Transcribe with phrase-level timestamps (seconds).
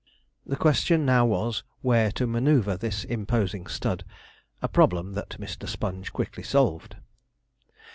[0.47, 4.03] The question now was, where to manoeuvre this imposing stud
[4.59, 5.67] a problem that Mr.
[5.69, 6.95] Sponge quickly solved.